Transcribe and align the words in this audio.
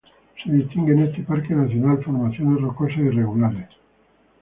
Se 0.43 0.51
distinguen 0.51 0.97
en 0.97 1.09
este 1.09 1.21
parque 1.21 1.53
nacional 1.53 2.03
formaciones 2.03 2.59
rocosas 2.59 2.97
irregulares. 2.97 3.69